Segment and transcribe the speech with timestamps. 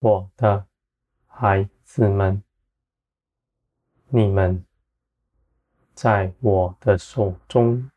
[0.00, 0.66] 我的
[1.26, 2.42] 孩子们，
[4.08, 4.64] 你们
[5.92, 7.90] 在我的手中，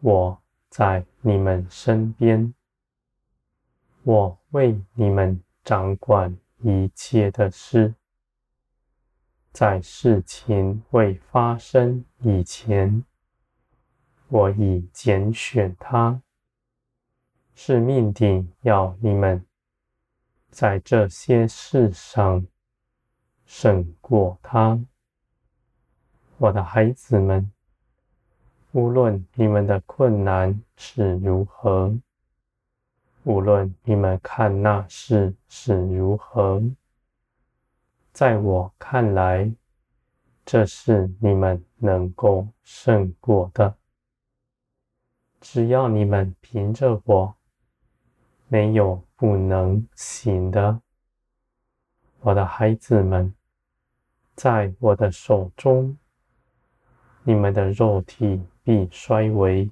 [0.00, 2.52] 我在你们身边，
[4.02, 7.94] 我为你们掌管一切的事。
[9.52, 13.02] 在事情未发生以前，
[14.28, 16.20] 我已拣选他，
[17.54, 19.46] 是命定要你们。
[20.50, 22.46] 在这些事上
[23.46, 24.78] 胜过他，
[26.38, 27.50] 我的孩子们。
[28.72, 31.92] 无论你们的困难是如何，
[33.24, 36.62] 无论你们看那事是如何，
[38.12, 39.52] 在我看来，
[40.44, 43.74] 这是你们能够胜过的。
[45.40, 47.34] 只要你们凭着我，
[48.50, 49.02] 没有。
[49.20, 50.80] 不能行的，
[52.20, 53.34] 我的孩子们，
[54.34, 55.94] 在我的手中，
[57.22, 59.70] 你们的肉体必衰微，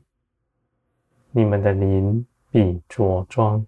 [1.31, 3.67] 你们的灵必着装。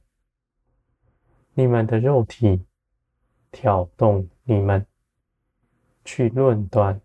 [1.54, 2.62] 你们的肉体
[3.50, 4.86] 挑动你们
[6.04, 7.00] 去论断、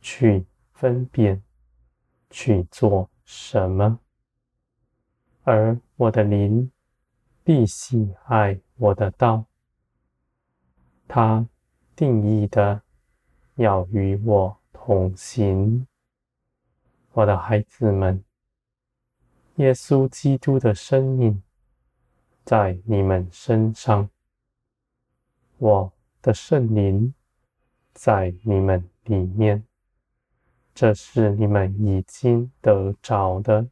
[0.00, 1.42] 去分辨、
[2.30, 4.00] 去做什么，
[5.44, 6.72] 而我的灵。
[7.48, 9.46] 必喜爱我的道，
[11.06, 11.48] 他
[11.96, 12.82] 定义的
[13.54, 15.86] 要与我同行。
[17.12, 18.22] 我的孩子们，
[19.54, 21.42] 耶稣基督的生命
[22.44, 24.10] 在你们身上，
[25.56, 27.14] 我的圣灵
[27.94, 29.64] 在你们里面，
[30.74, 33.66] 这是你们已经得着的，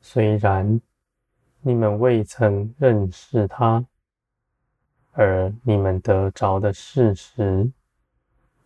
[0.00, 0.80] 虽然。
[1.66, 3.86] 你们未曾认识他，
[5.12, 7.72] 而你们得着的事实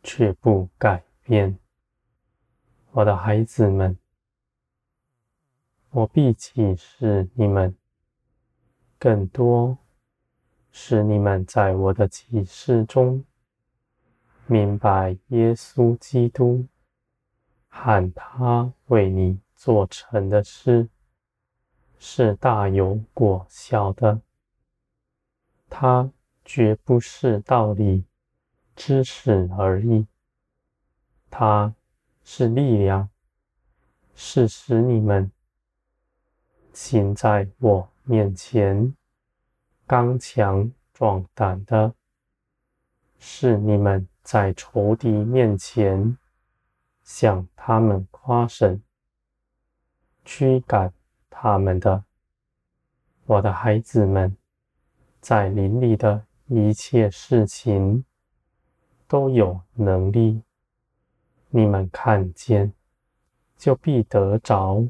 [0.02, 1.56] 却不改变。
[2.90, 3.96] 我的孩子们，
[5.90, 7.72] 我必启示你们
[8.98, 9.78] 更多，
[10.72, 13.24] 使你们在我的启示中
[14.46, 16.66] 明白耶稣基督
[17.68, 20.88] 和他为你做成的事。
[21.98, 24.20] 是大有果效的，
[25.68, 26.10] 它
[26.44, 28.04] 绝不是道理、
[28.76, 30.06] 知识而已，
[31.28, 31.74] 它
[32.24, 33.10] 是力量，
[34.14, 35.30] 是使你们
[36.72, 38.94] 行在我面前。
[39.86, 41.94] 刚强壮胆的，
[43.18, 46.16] 是你们在仇敌面前
[47.02, 48.82] 向他们夸胜，
[50.24, 50.92] 驱赶。
[51.40, 52.04] 他们的，
[53.24, 54.36] 我的孩子们，
[55.20, 58.04] 在林里的一切事情
[59.06, 60.42] 都有能力。
[61.50, 62.72] 你们看见，
[63.56, 64.84] 就必得着，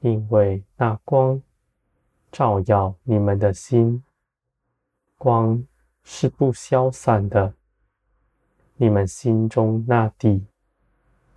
[0.00, 1.42] 因为那光
[2.30, 4.04] 照耀你们的心，
[5.16, 5.66] 光
[6.02, 7.54] 是不消散的。
[8.76, 10.46] 你们心中那地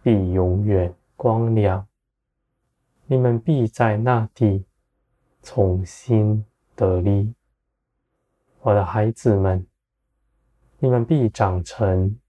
[0.04, 1.88] 必永远光亮。
[3.08, 4.66] 你们必在那地
[5.44, 6.44] 重新
[6.76, 7.36] 得力，
[8.62, 9.64] 我的孩子们，
[10.80, 12.20] 你们必长成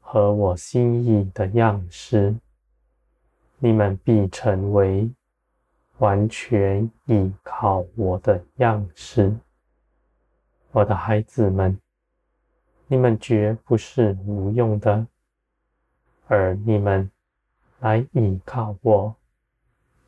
[0.00, 2.34] 合我心意的样式，
[3.58, 5.10] 你们必成为
[5.98, 9.36] 完全依靠我的样式，
[10.72, 11.78] 我的孩子们，
[12.86, 15.06] 你们绝不是无用的，
[16.28, 17.10] 而你们
[17.80, 19.14] 来依靠我。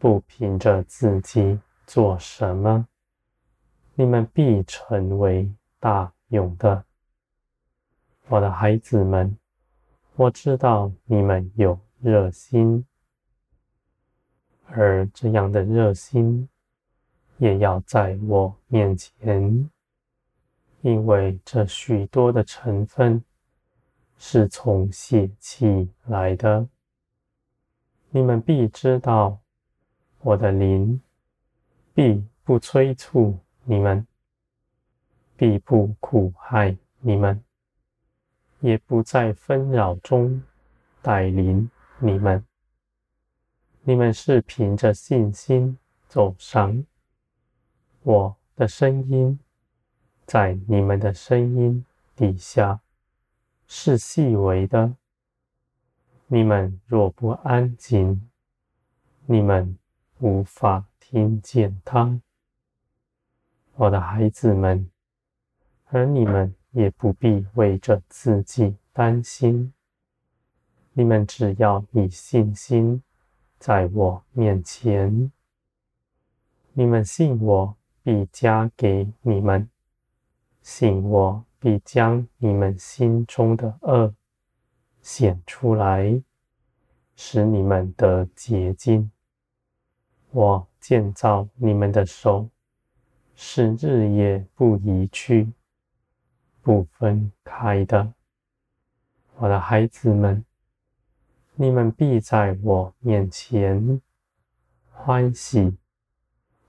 [0.03, 2.89] 不凭着自己做什么，
[3.95, 6.85] 你们必成为大勇的，
[8.27, 9.39] 我的孩子们。
[10.17, 12.85] 我知道你们有热心，
[14.67, 16.49] 而这样的热心
[17.37, 19.71] 也要在我面前，
[20.81, 23.23] 因为这许多的成分
[24.19, 26.67] 是从血气来的，
[28.11, 29.39] 你们必知道。
[30.25, 31.01] 我的灵
[31.93, 34.07] 必不催促你们，
[35.37, 37.43] 必不苦害你们，
[38.61, 40.41] 也不在纷扰中
[41.03, 42.45] 带领你们。
[43.83, 45.77] 你们是凭着信心
[46.07, 46.87] 走上，
[48.05, 49.41] 我的声音
[50.25, 51.85] 在你们的声音
[52.15, 52.81] 底下
[53.67, 54.95] 是细微的。
[56.29, 58.31] 你们若不安静，
[59.27, 59.77] 你们。
[60.23, 62.21] 无法听见他，
[63.75, 64.89] 我的孩子们，
[65.87, 69.73] 而你们也不必为着自己担心。
[70.93, 73.03] 你们只要以信心
[73.59, 75.33] 在我面前，
[76.73, 79.67] 你们信我，必加给你们；
[80.63, 84.15] 信我，必将你们心中的恶
[85.01, 86.23] 显出来，
[87.17, 89.11] 使你们得洁净。
[90.33, 92.49] 我建造你们的手，
[93.35, 95.53] 是日夜不移去、
[96.63, 98.13] 不分开的。
[99.37, 100.45] 我的孩子们，
[101.55, 104.01] 你们必在我面前
[104.91, 105.77] 欢喜。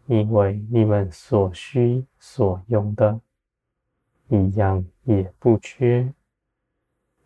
[0.08, 3.22] 因为你们所需所用的，
[4.28, 6.14] 一样也不缺，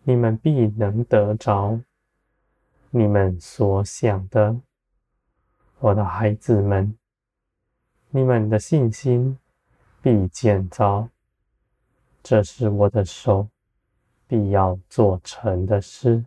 [0.04, 1.81] 你们必能得着
[2.92, 4.56] 你们所想的，
[5.79, 6.97] 我的孩子们，
[8.09, 9.38] 你们的信心
[10.01, 11.09] 必建造，
[12.21, 13.47] 这是我的手
[14.27, 16.25] 必要做成的事，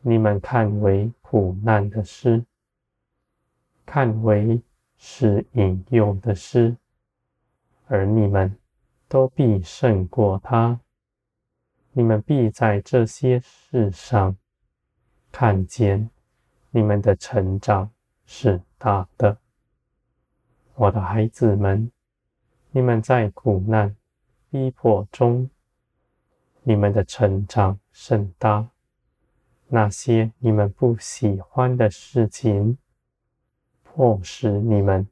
[0.00, 2.44] 你们看为苦难的事，
[3.84, 4.62] 看为。
[5.00, 6.76] 是引诱的事，
[7.86, 8.58] 而你们
[9.06, 10.80] 都必胜过他。
[11.92, 14.36] 你们必在这些事上
[15.30, 16.10] 看见
[16.72, 17.88] 你们的成长
[18.30, 19.38] 是大的。
[20.74, 21.90] 我的孩子们，
[22.70, 23.96] 你们在苦难
[24.50, 25.48] 逼迫中，
[26.62, 28.68] 你们的成长甚大。
[29.68, 32.76] 那些你们不喜欢的事情，
[33.82, 35.08] 迫使你们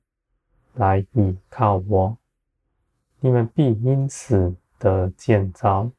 [0.75, 2.19] 来倚靠我，
[3.21, 5.91] 你们必因此得建造，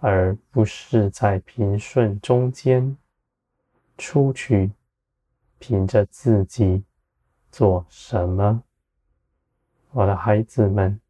[0.00, 2.96] 而不是在平顺中间
[3.96, 4.72] 出去，
[5.60, 6.82] 凭着自己
[7.52, 8.64] 做什么。
[9.92, 11.00] 我的孩子们，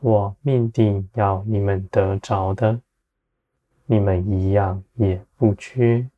[0.00, 2.80] 我命定要你们得着的，
[3.84, 6.08] 你们一样也不缺。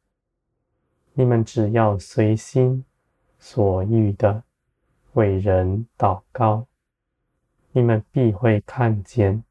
[1.15, 2.85] 你们只要随心。
[3.43, 4.45] 所欲的
[5.15, 6.67] 为人祷告，
[7.73, 9.43] 你们必会看见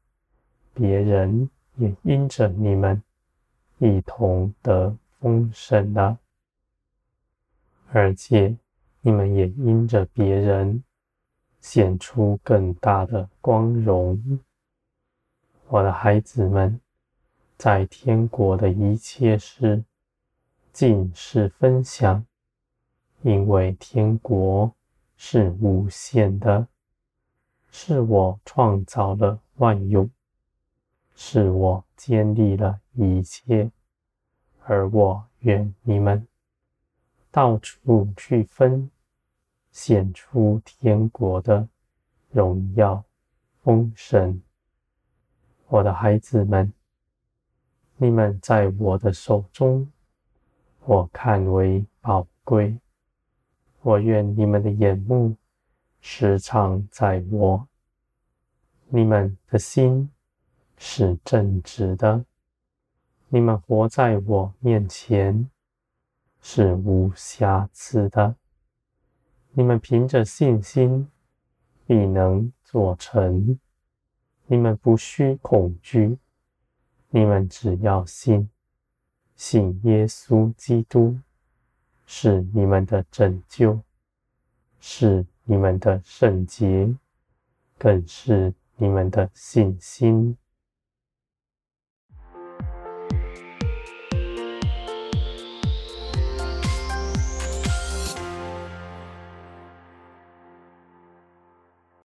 [0.72, 3.02] 别人也因着你们
[3.78, 6.16] 一同得丰盛了，
[7.92, 8.56] 而且
[9.00, 10.84] 你们也因着别人
[11.60, 14.40] 显出更大的光荣。
[15.66, 16.80] 我的孩子们，
[17.56, 19.84] 在天国的一切事，
[20.72, 22.24] 尽是分享。
[23.22, 24.72] 因为天国
[25.16, 26.66] 是无限的，
[27.70, 30.08] 是我创造了万有，
[31.14, 33.70] 是我建立了一切，
[34.64, 36.26] 而我愿你们
[37.30, 38.90] 到处去分，
[39.70, 41.68] 显出天国的
[42.30, 43.04] 荣耀
[43.62, 44.40] 丰盛。
[45.68, 46.72] 我的孩子们，
[47.96, 49.90] 你们在我的手中，
[50.84, 52.76] 我看为宝贵。
[53.82, 55.36] 我愿你们的眼目
[56.00, 57.68] 时常在我，
[58.88, 60.10] 你们的心
[60.76, 62.24] 是正直的，
[63.28, 65.49] 你们活在我面前
[66.40, 68.36] 是无瑕疵的，
[69.52, 71.08] 你们凭着信心
[71.86, 73.58] 必能做成，
[74.46, 76.18] 你们不需恐惧，
[77.10, 78.48] 你们只要信，
[79.36, 81.18] 信耶稣基督。
[82.12, 83.80] 是你们的拯救，
[84.80, 86.92] 是你们的圣洁，
[87.78, 90.36] 更是你们的信心。